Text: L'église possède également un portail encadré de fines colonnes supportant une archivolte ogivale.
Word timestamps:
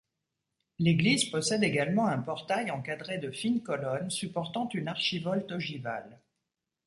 L'église 0.79 1.25
possède 1.25 1.63
également 1.63 2.07
un 2.07 2.17
portail 2.17 2.71
encadré 2.71 3.19
de 3.19 3.29
fines 3.29 3.61
colonnes 3.61 4.09
supportant 4.09 4.67
une 4.73 4.87
archivolte 4.87 5.51
ogivale. 5.51 6.19